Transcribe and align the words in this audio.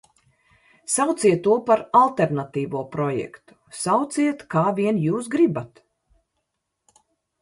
Sauciet 0.93 1.43
to 1.47 1.57
par 1.67 1.83
alternatīvo 1.99 2.81
projektu, 2.97 3.57
sauciet, 3.83 4.45
kā 4.55 4.65
vien 4.81 5.03
jūs 5.07 5.31
gribat! 5.37 5.85